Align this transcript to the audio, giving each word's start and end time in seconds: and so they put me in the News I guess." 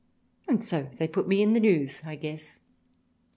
and 0.47 0.63
so 0.63 0.89
they 0.97 1.07
put 1.07 1.27
me 1.27 1.43
in 1.43 1.53
the 1.53 1.59
News 1.59 2.01
I 2.03 2.15
guess." 2.15 2.61